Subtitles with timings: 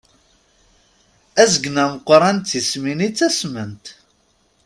[1.41, 3.85] Azgen ameqqran d tismin i ttasment.